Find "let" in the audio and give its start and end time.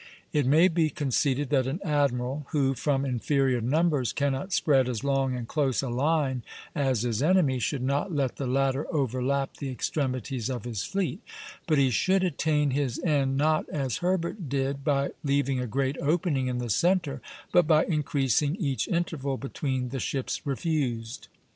8.11-8.37